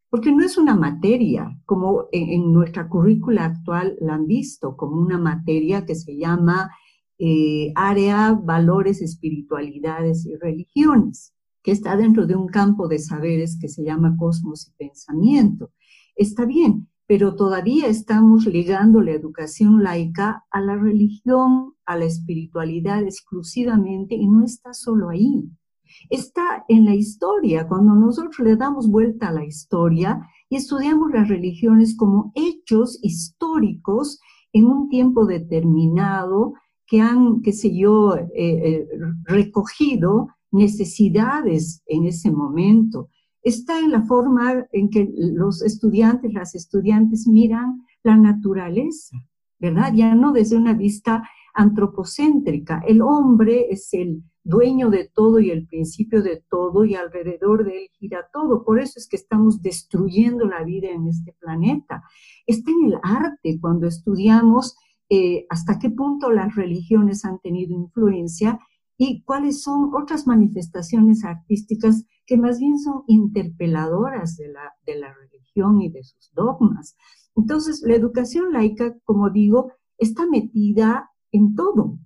[0.09, 5.19] Porque no es una materia, como en, nuestra currícula actual la han visto, como una
[5.19, 6.71] materia que se llama
[7.19, 13.67] eh, área, valores, espiritualidades y religiones, que está dentro de un campo de saberes que
[13.67, 15.71] se llama cosmos y pensamiento.
[16.15, 23.03] Está bien, pero todavía estamos ligando la educación laica a la religión, a la espiritualidad
[23.03, 25.49] exclusivamente, y no está solo ahí
[26.09, 27.67] está en la historia.
[27.67, 34.19] Cuando nosotros le damos vuelta a la historia y estudiamos las religiones como hechos históricos
[34.53, 36.53] en un tiempo determinado
[36.87, 38.87] que han, qué sé yo, eh, eh,
[39.25, 43.09] recogido necesidades en ese momento.
[43.43, 49.17] Está en la forma en que los estudiantes, las estudiantes miran la naturaleza,
[49.59, 49.93] ¿verdad?
[49.93, 51.23] Ya no desde una vista
[51.53, 52.81] antropocéntrica.
[52.87, 57.83] El hombre es el dueño de todo y el principio de todo y alrededor de
[57.83, 58.63] él gira todo.
[58.63, 62.03] Por eso es que estamos destruyendo la vida en este planeta.
[62.47, 64.75] Está en el arte cuando estudiamos
[65.09, 68.59] eh, hasta qué punto las religiones han tenido influencia
[68.97, 75.13] y cuáles son otras manifestaciones artísticas que más bien son interpeladoras de la, de la
[75.13, 76.95] religión y de sus dogmas.
[77.35, 81.97] Entonces, la educación laica, como digo, está metida en todo,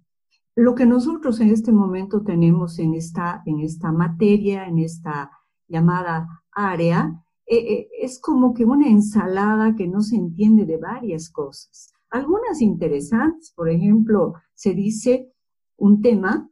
[0.56, 5.32] lo que nosotros en este momento tenemos en esta, en esta materia, en esta
[5.68, 11.30] llamada área, eh, eh, es como que una ensalada que no se entiende de varias
[11.30, 11.92] cosas.
[12.12, 15.34] Algunas interesantes, por ejemplo, se dice
[15.78, 16.50] un tema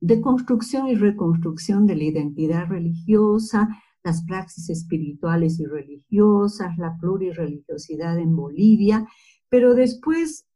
[0.00, 3.68] de construcción y reconstrucción de la identidad religiosa,
[4.02, 9.06] las praxis espirituales y religiosas, la plurirreligiosidad en Bolivia,
[9.48, 10.47] pero después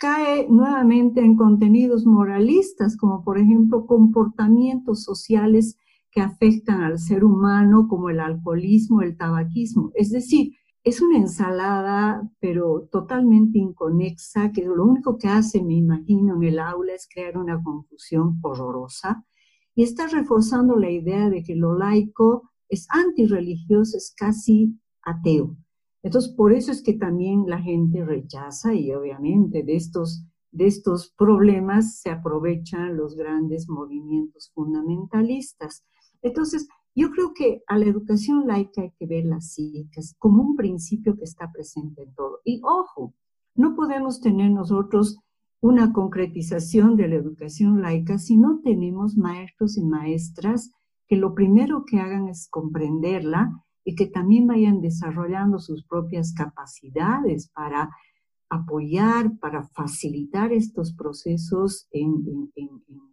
[0.00, 5.76] cae nuevamente en contenidos moralistas, como por ejemplo comportamientos sociales
[6.10, 9.92] que afectan al ser humano, como el alcoholismo, el tabaquismo.
[9.94, 16.36] Es decir, es una ensalada, pero totalmente inconexa, que lo único que hace, me imagino,
[16.36, 19.26] en el aula es crear una confusión horrorosa
[19.74, 25.58] y está reforzando la idea de que lo laico es antirreligioso, es casi ateo.
[26.02, 31.12] Entonces, por eso es que también la gente rechaza y obviamente de estos, de estos
[31.16, 35.84] problemas se aprovechan los grandes movimientos fundamentalistas.
[36.22, 41.16] Entonces, yo creo que a la educación laica hay que verla así, como un principio
[41.16, 42.40] que está presente en todo.
[42.44, 43.14] Y ojo,
[43.54, 45.18] no podemos tener nosotros
[45.60, 50.72] una concretización de la educación laica si no tenemos maestros y maestras
[51.06, 57.48] que lo primero que hagan es comprenderla y que también vayan desarrollando sus propias capacidades
[57.48, 57.90] para
[58.48, 62.50] apoyar, para facilitar estos procesos en,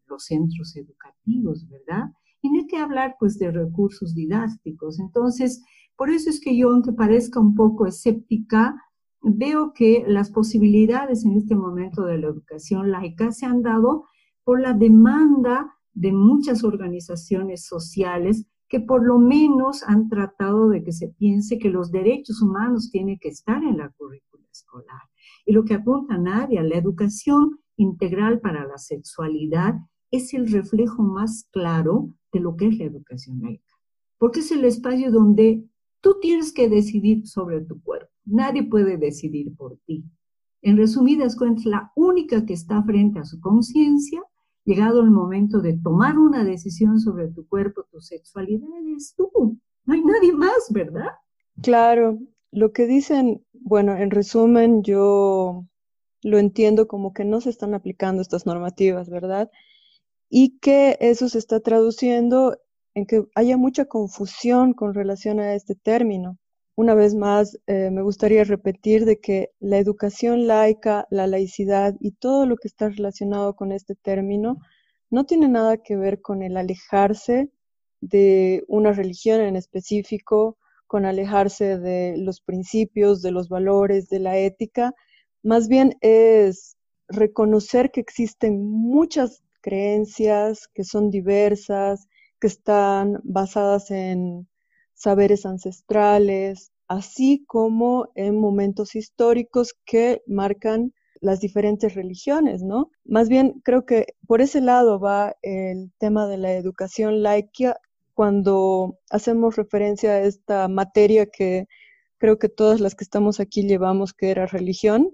[0.08, 2.12] los centros educativos, ¿verdad?
[2.42, 5.00] Y no hay que hablar pues de recursos didácticos.
[5.00, 5.64] Entonces,
[5.98, 8.82] por eso es que yo, aunque parezca un poco escéptica,
[9.22, 14.06] veo que las posibilidades en este momento de la educación laica se han dado
[14.44, 20.92] por la demanda de muchas organizaciones sociales que por lo menos han tratado de que
[20.92, 25.02] se piense que los derechos humanos tienen que estar en la currícula escolar.
[25.46, 29.76] Y lo que apunta Nadia, la educación integral para la sexualidad
[30.12, 33.74] es el reflejo más claro de lo que es la educación laica,
[34.18, 35.64] porque es el espacio donde
[36.02, 40.04] tú tienes que decidir sobre tu cuerpo, nadie puede decidir por ti.
[40.62, 44.22] En resumidas cuentas, la única que está frente a su conciencia
[44.68, 49.58] llegado el momento de tomar una decisión sobre tu cuerpo, tu sexualidad, es tú.
[49.86, 51.08] No hay nadie más, ¿verdad?
[51.62, 52.20] Claro,
[52.52, 55.66] lo que dicen, bueno, en resumen, yo
[56.22, 59.50] lo entiendo como que no se están aplicando estas normativas, ¿verdad?
[60.30, 62.58] Y que eso se está traduciendo
[62.94, 66.38] en que haya mucha confusión con relación a este término.
[66.78, 72.12] Una vez más, eh, me gustaría repetir de que la educación laica, la laicidad y
[72.12, 74.60] todo lo que está relacionado con este término
[75.10, 77.50] no tiene nada que ver con el alejarse
[78.00, 84.38] de una religión en específico, con alejarse de los principios, de los valores, de la
[84.38, 84.94] ética.
[85.42, 92.08] Más bien es reconocer que existen muchas creencias que son diversas,
[92.40, 94.48] que están basadas en
[94.98, 102.92] saberes ancestrales, así como en momentos históricos que marcan las diferentes religiones, ¿no?
[103.06, 107.80] Más bien creo que por ese lado va el tema de la educación laica
[108.14, 111.68] cuando hacemos referencia a esta materia que
[112.18, 115.14] creo que todas las que estamos aquí llevamos que era religión,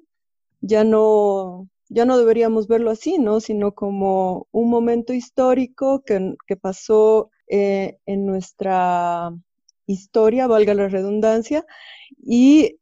[0.61, 3.39] ya no ya no deberíamos verlo así, ¿no?
[3.39, 9.31] Sino como un momento histórico que, pasó eh, en nuestra
[9.85, 11.65] historia, valga la redundancia,
[12.17, 12.79] y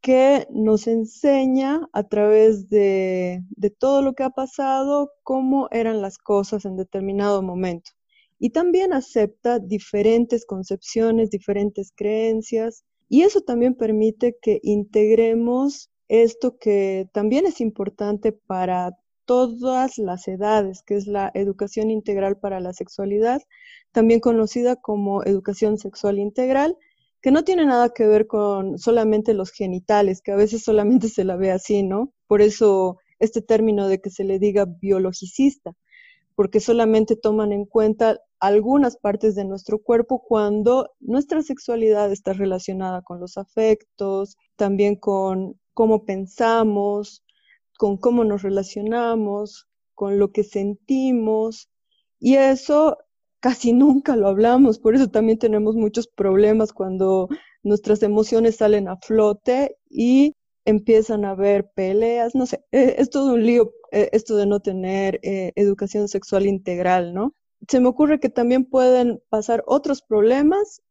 [0.00, 3.42] que nos enseña a través de,
[3.78, 7.90] todo lo que ha pasado cómo eran las cosas en determinado momento.
[8.38, 17.08] Y también acepta diferentes concepciones, diferentes creencias, y eso también permite que integremos esto que
[17.12, 18.96] también es importante para
[19.26, 23.42] todas las edades, que es la educación integral para la sexualidad,
[23.92, 26.76] también conocida como educación sexual integral,
[27.20, 31.24] que no tiene nada que ver con solamente los genitales, que a veces solamente se
[31.24, 32.12] la ve así, ¿no?
[32.26, 35.72] Por eso este término de que se le diga biologicista,
[36.34, 43.02] porque solamente toman en cuenta algunas partes de nuestro cuerpo cuando nuestra sexualidad está relacionada
[43.02, 47.24] con los afectos, también con cómo pensamos,
[47.76, 51.68] con cómo nos relacionamos, con lo que sentimos,
[52.18, 52.98] y eso
[53.40, 57.28] casi nunca lo hablamos, por eso también tenemos muchos problemas cuando
[57.62, 60.34] nuestras emociones salen a flote y
[60.64, 64.60] empiezan a haber peleas, no sé, eh, es todo un lío eh, esto de no
[64.60, 67.34] tener eh, educación sexual integral, ¿no?
[67.68, 70.82] Se me ocurre que también pueden pasar otros problemas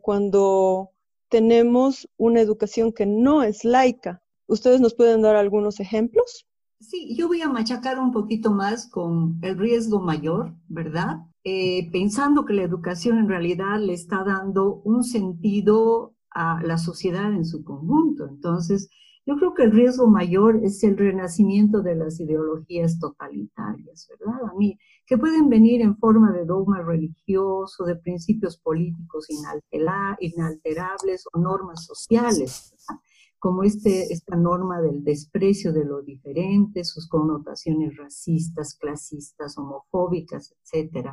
[0.00, 0.90] cuando
[1.28, 4.22] tenemos una educación que no es laica.
[4.48, 6.46] ¿Ustedes nos pueden dar algunos ejemplos?
[6.80, 11.18] Sí, yo voy a machacar un poquito más con el riesgo mayor, ¿verdad?
[11.44, 17.32] Eh, pensando que la educación en realidad le está dando un sentido a la sociedad
[17.32, 18.26] en su conjunto.
[18.26, 18.88] Entonces,
[19.26, 24.46] yo creo que el riesgo mayor es el renacimiento de las ideologías totalitarias, ¿verdad?
[24.50, 31.38] A mí, que pueden venir en forma de dogma religioso, de principios políticos inalterables o
[31.38, 33.02] normas sociales, ¿verdad?
[33.38, 41.10] Como este, esta norma del desprecio de lo diferente, sus connotaciones racistas, clasistas, homofóbicas, etc.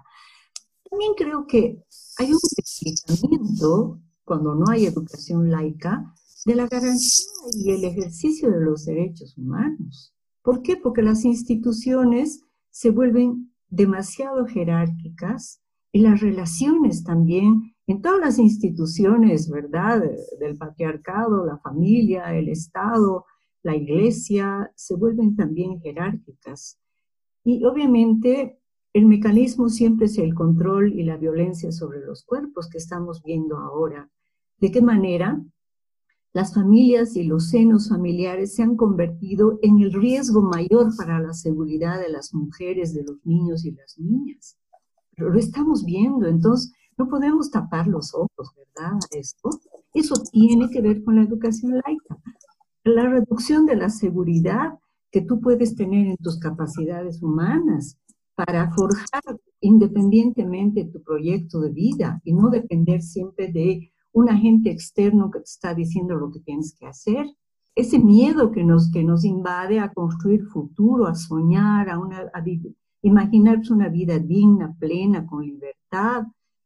[0.90, 1.84] También creo que
[2.18, 6.14] hay un debilitamiento, cuando no hay educación laica,
[6.46, 10.14] de la garantía y el ejercicio de los derechos humanos.
[10.42, 10.78] ¿Por qué?
[10.78, 15.62] Porque las instituciones se vuelven demasiado jerárquicas
[15.92, 20.04] y las relaciones también en todas las instituciones, ¿verdad?
[20.40, 23.26] Del patriarcado, la familia, el Estado,
[23.62, 26.80] la iglesia, se vuelven también jerárquicas.
[27.44, 28.60] Y obviamente
[28.94, 33.58] el mecanismo siempre es el control y la violencia sobre los cuerpos que estamos viendo
[33.58, 34.10] ahora.
[34.58, 35.44] ¿De qué manera?
[36.34, 41.34] Las familias y los senos familiares se han convertido en el riesgo mayor para la
[41.34, 44.58] seguridad de las mujeres, de los niños y las niñas.
[45.18, 48.98] Lo estamos viendo, entonces no podemos tapar los ojos, ¿verdad?
[49.12, 49.50] Esto.
[49.94, 52.18] Eso tiene que ver con la educación laica.
[52.84, 54.78] La reducción de la seguridad
[55.12, 57.98] que tú puedes tener en tus capacidades humanas
[58.36, 65.32] para forjar independientemente tu proyecto de vida y no depender siempre de un agente externo
[65.32, 67.26] que te está diciendo lo que tienes que hacer.
[67.76, 72.44] Ese miedo que nos, que nos invade a construir futuro, a soñar, a, una, a
[73.02, 76.24] imaginarse una vida digna, plena, con libertad,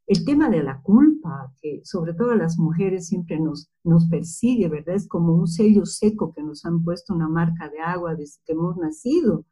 [0.10, 4.96] el tema de la culpa, que sobre todo las mujeres siempre nos, nos persigue, ¿verdad?
[4.96, 8.54] Es como un sello seco que nos han puesto una marca de agua desde que
[8.54, 9.46] hemos nacido.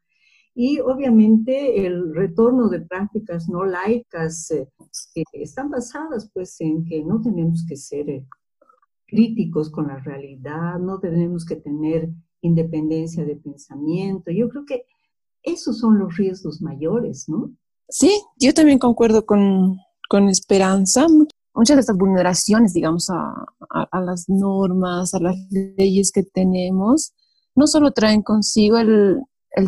[0.56, 4.68] Y obviamente el retorno de prácticas no laicas eh,
[5.14, 8.26] que están basadas pues en que no tenemos que ser eh,
[9.06, 14.32] críticos con la realidad, no tenemos que tener independencia de pensamiento.
[14.32, 14.86] Yo creo que
[15.44, 17.52] esos son los riesgos mayores, ¿no?
[17.88, 19.78] Sí, yo también concuerdo con,
[20.08, 21.06] con esperanza.
[21.54, 27.12] Muchas de estas vulneraciones, digamos, a, las normas, a las leyes que tenemos,
[27.54, 29.20] no solo traen consigo el,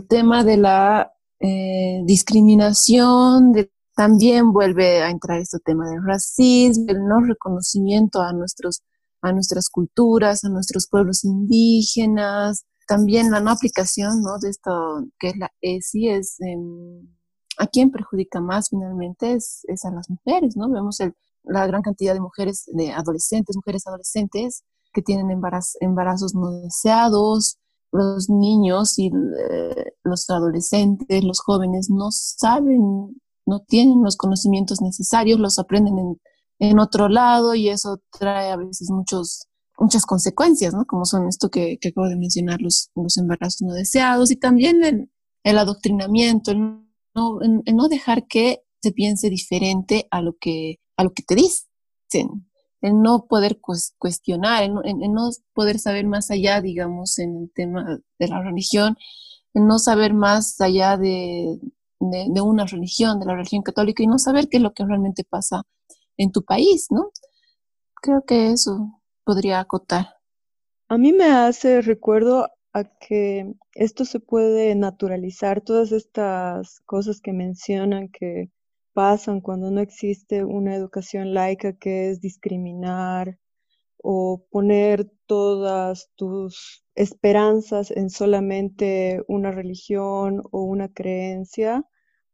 [0.08, 3.52] tema de la eh, discriminación,
[3.96, 8.82] también vuelve a entrar este tema del racismo, el no reconocimiento a nuestros
[9.22, 12.64] a nuestras culturas, a nuestros pueblos indígenas.
[12.86, 14.38] También la no aplicación ¿no?
[14.38, 17.06] de esto que es la ESI es em,
[17.60, 20.70] a quién perjudica más finalmente es, es a las mujeres, ¿no?
[20.70, 20.98] Vemos
[21.44, 27.58] la gran cantidad de mujeres, de adolescentes, mujeres adolescentes que tienen embarazos no deseados,
[27.92, 35.38] los niños y eh, los adolescentes, los jóvenes no saben, no tienen los conocimientos necesarios,
[35.38, 36.20] los aprenden en,
[36.60, 39.48] en otro lado y eso trae a veces muchos,
[39.78, 40.86] muchas consecuencias, ¿no?
[40.86, 44.82] Como son esto que, que acabo de mencionar, los, los, embarazos no deseados y también
[44.82, 45.10] el,
[45.44, 46.89] el adoctrinamiento, el
[47.20, 52.48] no, dejar que se piense diferente a lo que, a lo que te dicen,
[52.80, 53.60] el no poder
[53.98, 58.96] cuestionar, el no, poder saber más allá, digamos, en el tema de la religión,
[59.54, 61.58] el no saber más allá de,
[61.98, 64.84] de, de, una religión, de la religión católica, y no saber qué es lo que
[64.84, 65.62] realmente pasa
[66.16, 67.10] en tu país, ¿no?
[68.02, 70.16] Creo que eso podría acotar.
[70.88, 77.32] A mí me hace recuerdo a que esto se puede naturalizar, todas estas cosas que
[77.32, 78.50] mencionan que
[78.92, 83.38] pasan cuando no existe una educación laica que es discriminar
[84.02, 91.84] o poner todas tus esperanzas en solamente una religión o una creencia,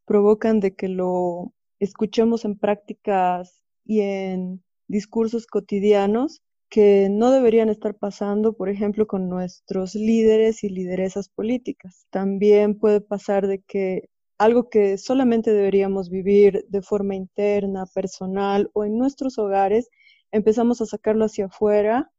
[0.04, 7.94] provocan de que lo escuchemos en prácticas y en discursos cotidianos que no deberían estar
[7.94, 12.06] pasando, por ejemplo, con nuestros líderes y lideresas políticas.
[12.10, 14.08] También puede pasar de que
[14.38, 19.88] algo que solamente deberíamos vivir de forma interna, personal o en nuestros hogares,
[20.32, 22.10] empezamos a sacarlo hacia afuera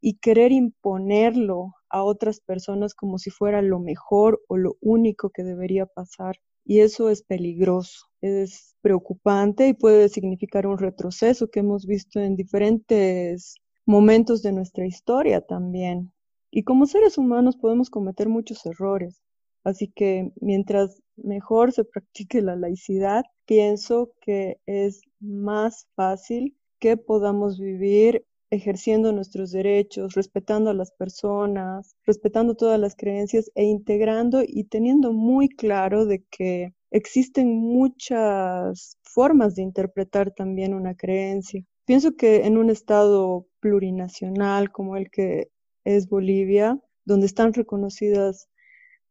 [0.00, 5.42] y querer imponerlo a otras personas como si fuera lo mejor o lo único que
[5.42, 6.36] debería pasar
[6.66, 12.34] y eso es peligroso, es preocupante y puede significar un retroceso que hemos visto en
[12.34, 13.56] diferentes
[13.86, 16.12] momentos de nuestra historia también.
[16.50, 19.22] Y como seres humanos podemos cometer muchos errores.
[19.64, 27.58] Así que mientras mejor se practique la laicidad, pienso que es más fácil que podamos
[27.58, 34.64] vivir ejerciendo nuestros derechos, respetando a las personas, respetando todas las creencias e integrando y
[34.64, 41.64] teniendo muy claro de que existen muchas formas de interpretar también una creencia.
[41.86, 45.50] Pienso que en un estado plurinacional como el que
[45.84, 48.48] es Bolivia, donde están reconocidas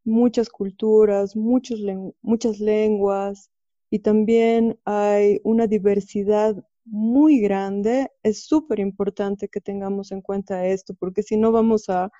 [0.03, 1.80] muchas culturas, muchos
[2.21, 3.49] muchas lenguas
[3.89, 10.93] y también hay una diversidad muy grande, es súper importante que tengamos en cuenta esto,
[10.93, 12.11] porque si no vamos a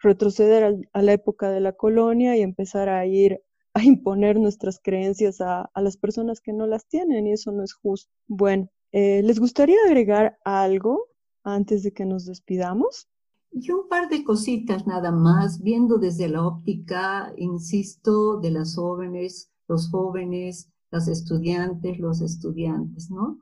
[0.00, 3.42] retroceder a, la época de la colonia y empezar a ir
[3.74, 7.72] a imponer nuestras creencias a, las personas que no las tienen y eso no es
[7.72, 8.12] justo.
[8.28, 11.08] Bueno, eh, ¿les gustaría agregar algo
[11.42, 13.08] antes de que nos despidamos?
[13.50, 19.50] Yo un par de cositas nada más, viendo desde la óptica, insisto, de las jóvenes,
[19.66, 23.40] los jóvenes, las estudiantes, los estudiantes, ¿no?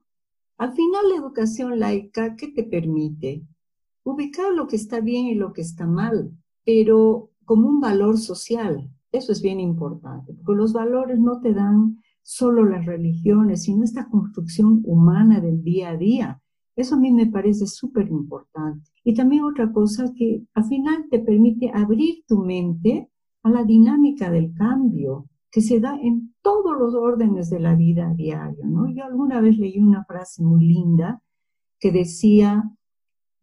[0.56, 3.42] Al final, la educación laica, ¿qué te permite?
[4.04, 6.32] Ubicar lo que está bien y lo que está mal,
[6.64, 8.90] pero como un valor social.
[9.12, 14.08] Eso es bien importante, porque los valores no te dan solo las religiones, sino esta
[14.08, 16.42] construcción humana del día a día.
[16.74, 18.90] Eso a mí me parece súper importante.
[19.04, 23.10] Y también otra cosa que al final te permite abrir tu mente
[23.42, 28.08] a la dinámica del cambio, que se da en todos los órdenes de la vida
[28.08, 28.88] a diario, ¿no?
[28.88, 31.22] Yo alguna vez leí una frase muy linda
[31.78, 32.62] que decía,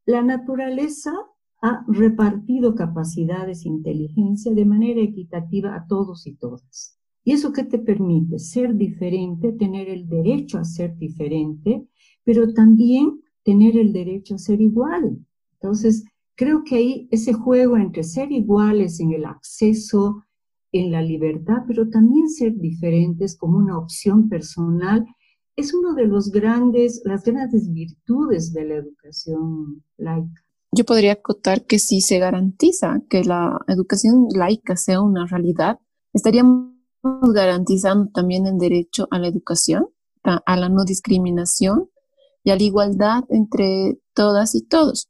[0.06, 1.14] la naturaleza
[1.62, 6.99] ha repartido capacidades e inteligencia de manera equitativa a todos y todas.
[7.30, 8.40] ¿Y eso qué te permite?
[8.40, 11.88] Ser diferente, tener el derecho a ser diferente,
[12.24, 15.24] pero también tener el derecho a ser igual.
[15.54, 20.24] Entonces, creo que ahí ese juego entre ser iguales en el acceso
[20.72, 25.06] en la libertad, pero también ser diferentes como una opción personal,
[25.56, 30.42] es uno de los grandes, las grandes virtudes de la educación laica.
[30.72, 35.78] Yo podría acotar que si se garantiza que la educación laica sea una realidad,
[36.12, 39.88] estaríamos garantizando también el derecho a la educación,
[40.24, 41.90] a la no discriminación
[42.44, 45.10] y a la igualdad entre todas y todos.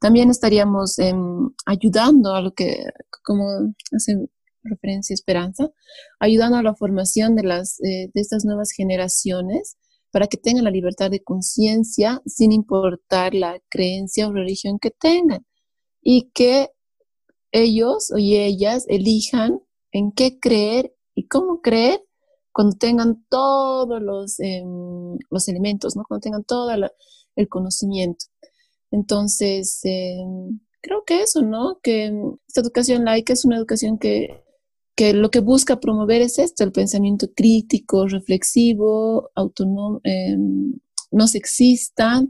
[0.00, 2.84] También estaríamos em, ayudando a lo que,
[3.22, 4.28] como hace
[4.62, 5.70] referencia Esperanza,
[6.18, 9.76] ayudando a la formación de, las, eh, de estas nuevas generaciones
[10.10, 15.46] para que tengan la libertad de conciencia sin importar la creencia o religión que tengan
[16.02, 16.70] y que
[17.52, 19.60] ellos y ellas elijan
[19.92, 22.02] en qué creer y cómo creer
[22.52, 26.04] cuando tengan todos los, em, los elementos, ¿no?
[26.06, 26.70] cuando tengan todo
[27.36, 28.26] el conocimiento.
[28.90, 31.78] Entonces, em, creo que eso, ¿no?
[31.82, 32.12] Que
[32.48, 34.42] esta educación laica es una educación que,
[34.96, 40.74] que lo que busca promover es esto, el pensamiento crítico, reflexivo, autónomo, em,
[41.12, 42.22] no sexista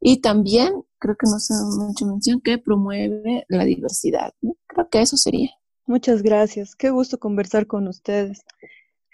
[0.00, 4.32] y también, creo que no se ha mucho mención, que promueve la diversidad.
[4.66, 5.50] Creo que eso sería.
[5.88, 6.76] Muchas gracias.
[6.76, 8.44] Qué gusto conversar con ustedes.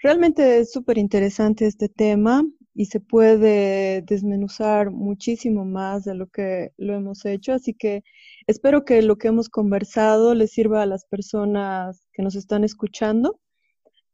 [0.03, 6.73] Realmente es súper interesante este tema y se puede desmenuzar muchísimo más de lo que
[6.75, 7.53] lo hemos hecho.
[7.53, 8.03] Así que
[8.45, 13.39] espero que lo que hemos conversado les sirva a las personas que nos están escuchando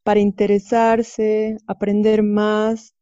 [0.04, 2.94] para interesarse, aprender más.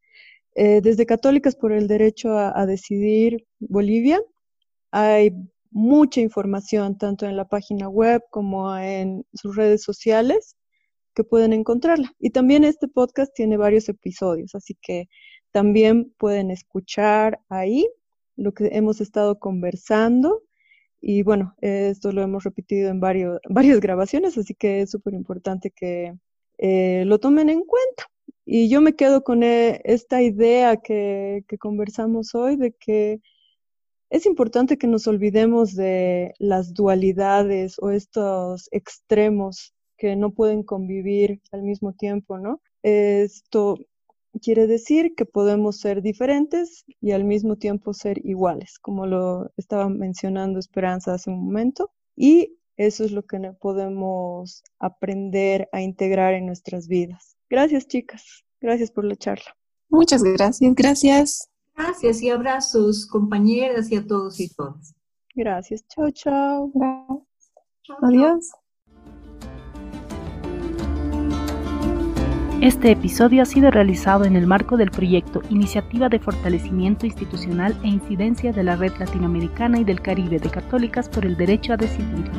[0.56, 4.22] Eh, desde Católicas por el Derecho a, Decidir Bolivia
[4.92, 5.34] hay
[5.72, 10.56] mucha información tanto en la página web como en sus redes sociales
[11.14, 12.14] que pueden encontrarla.
[12.20, 15.10] Y también este podcast tiene varios episodios, así que
[15.52, 17.88] también pueden escuchar ahí
[18.36, 20.44] lo que hemos estado conversando.
[21.02, 25.72] Y bueno, esto lo hemos repetido en varios, varias grabaciones, así que es súper importante
[25.72, 26.14] que
[26.58, 28.10] eh, lo tomen en cuenta.
[28.46, 33.22] Y yo me quedo con eh, esta idea que, que conversamos hoy de que
[34.10, 41.42] es importante que nos olvidemos de las dualidades o estos extremos que no pueden convivir
[41.52, 42.62] al mismo tiempo, ¿no?
[42.82, 43.78] Esto
[44.42, 49.90] quiere decir que podemos ser diferentes y al mismo tiempo ser iguales, como lo estaba
[49.90, 51.92] mencionando Esperanza hace un momento.
[52.16, 57.36] Y eso es lo que podemos aprender a integrar en nuestras vidas.
[57.50, 58.46] Gracias, chicas.
[58.62, 59.56] Gracias por la charla.
[59.90, 60.74] Muchas gracias.
[60.76, 61.49] Gracias.
[61.80, 64.94] Gracias y abrazos, compañeras y a todos y todas.
[65.34, 65.88] Gracias.
[65.88, 66.74] Chao, chao.
[68.02, 68.52] Adiós.
[72.60, 77.88] Este episodio ha sido realizado en el marco del proyecto Iniciativa de Fortalecimiento Institucional e
[77.88, 82.30] Incidencia de la Red Latinoamericana y del Caribe de Católicas por el Derecho a Decidir.